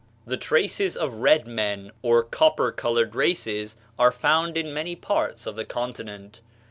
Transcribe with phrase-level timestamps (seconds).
[0.25, 5.55] The traces of red men or copper colored races are found in many parts of
[5.55, 6.41] the continent.